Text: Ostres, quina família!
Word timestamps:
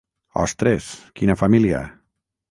Ostres, 0.43 0.87
quina 1.21 1.35
família! 1.41 1.83